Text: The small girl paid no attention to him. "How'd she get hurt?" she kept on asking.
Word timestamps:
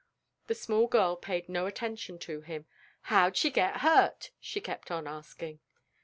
The 0.47 0.55
small 0.55 0.87
girl 0.87 1.15
paid 1.15 1.47
no 1.47 1.67
attention 1.67 2.17
to 2.25 2.41
him. 2.41 2.65
"How'd 3.01 3.37
she 3.37 3.51
get 3.51 3.81
hurt?" 3.81 4.31
she 4.39 4.59
kept 4.59 4.89
on 4.89 5.05
asking. 5.05 5.59